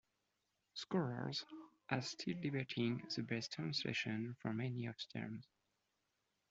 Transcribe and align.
Scholars 0.73 1.45
are 1.91 2.01
still 2.01 2.33
debating 2.41 3.07
the 3.15 3.21
best 3.21 3.53
translation 3.53 4.35
for 4.41 4.51
many 4.51 4.87
of 4.87 4.95
the 5.13 5.19
terms. 5.19 5.45